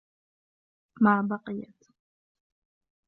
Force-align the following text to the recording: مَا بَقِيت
مَا 1.01 1.21
بَقِيت 1.21 1.83